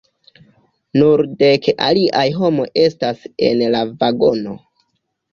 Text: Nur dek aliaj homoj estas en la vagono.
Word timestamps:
Nur 0.99 1.21
dek 1.41 1.67
aliaj 1.87 2.23
homoj 2.37 2.65
estas 2.85 3.21
en 3.49 3.61
la 3.75 3.83
vagono. 4.05 4.55